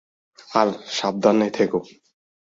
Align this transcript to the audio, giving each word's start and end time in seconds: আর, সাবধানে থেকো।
আর, 0.55 0.67
সাবধানে 0.87 1.47
থেকো। 1.49 1.79